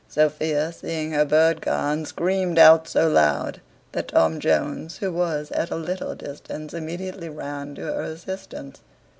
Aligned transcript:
Sophia, 0.09 0.71
seeing 0.71 1.11
her 1.11 1.23
bird 1.25 1.61
gone, 1.61 2.05
screamed 2.07 2.57
out 2.57 2.87
so 2.87 3.07
loud, 3.07 3.61
that 3.91 4.07
Tom 4.07 4.39
Jones, 4.39 4.97
who 4.97 5.13
was 5.13 5.51
at 5.51 5.69
a 5.69 5.75
little 5.75 6.15
distance, 6.15 6.73
immediately 6.73 7.29
ran 7.29 7.75
to 7.75 7.81
her 7.83 8.01
assistance. 8.01 8.81